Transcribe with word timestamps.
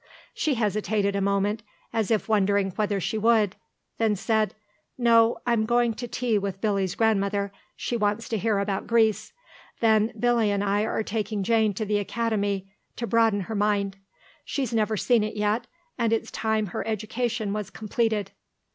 She 0.33 0.55
hesitated 0.55 1.15
a 1.15 1.21
moment, 1.21 1.61
as 1.93 2.09
if 2.09 2.27
wondering 2.27 2.71
whether 2.71 2.99
she 2.99 3.19
would, 3.19 3.55
then 3.99 4.15
said, 4.15 4.55
"No; 4.97 5.37
I'm 5.45 5.67
going 5.67 5.93
to 5.93 6.07
tea 6.07 6.39
with 6.39 6.59
Billy's 6.59 6.95
grandmother; 6.95 7.51
she 7.75 7.95
wants 7.95 8.27
to 8.29 8.39
hear 8.39 8.57
about 8.57 8.87
Greece. 8.87 9.31
Then 9.79 10.11
Billy 10.19 10.49
and 10.49 10.63
I 10.63 10.85
are 10.85 11.03
taking 11.03 11.43
Jane 11.43 11.75
to 11.75 11.85
the 11.85 11.99
Academy, 11.99 12.67
to 12.95 13.05
broaden 13.05 13.41
her 13.41 13.53
mind. 13.53 13.97
She's 14.43 14.73
never 14.73 14.97
seen 14.97 15.23
it 15.23 15.35
yet, 15.35 15.67
and 15.99 16.11
it's 16.11 16.31
time 16.31 16.65
her 16.73 16.83
education 16.87 17.53
was 17.53 17.69
completed." 17.69 18.31